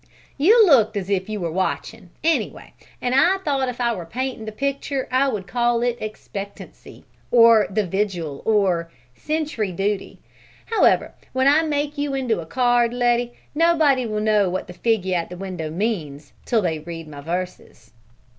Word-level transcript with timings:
"You 0.35 0.65
looked 0.65 0.97
as 0.97 1.11
if 1.11 1.29
you 1.29 1.39
were 1.39 1.51
watching, 1.51 2.09
anyway, 2.23 2.73
and 3.03 3.13
I 3.13 3.37
thought 3.37 3.69
if 3.69 3.79
I 3.79 3.93
were 3.93 4.03
painting 4.03 4.45
the 4.45 4.51
picture 4.51 5.07
I 5.11 5.27
would 5.27 5.45
call 5.45 5.83
it 5.83 5.99
'Expectancy,' 6.01 7.05
or 7.29 7.67
'The 7.69 7.85
Vigil,' 7.85 8.41
or 8.43 8.89
'Sentry 9.13 9.71
Duty.' 9.71 10.17
However, 10.65 11.13
when 11.33 11.47
I 11.47 11.61
make 11.61 11.99
you 11.99 12.15
into 12.15 12.39
a 12.39 12.47
card, 12.47 12.95
Letty, 12.95 13.33
nobody 13.53 14.07
will 14.07 14.21
know 14.21 14.49
what 14.49 14.65
the 14.65 14.73
figure 14.73 15.15
at 15.15 15.29
the 15.29 15.37
window 15.37 15.69
means, 15.69 16.33
till 16.45 16.63
they 16.63 16.79
read 16.79 17.07
my 17.07 17.21
verses." 17.21 17.93